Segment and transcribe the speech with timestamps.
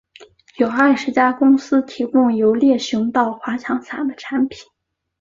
[0.57, 4.59] 有二十家公司提供由猎熊到滑翔伞的产品。